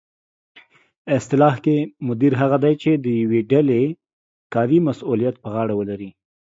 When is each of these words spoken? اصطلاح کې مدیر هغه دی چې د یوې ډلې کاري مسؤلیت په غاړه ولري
اصطلاح 1.17 1.55
کې 1.65 1.75
مدیر 2.07 2.33
هغه 2.41 2.57
دی 2.63 2.73
چې 2.81 2.91
د 3.03 3.05
یوې 3.21 3.41
ډلې 3.51 3.83
کاري 4.53 4.79
مسؤلیت 4.87 5.35
په 5.43 5.47
غاړه 5.53 5.73
ولري 5.79 6.09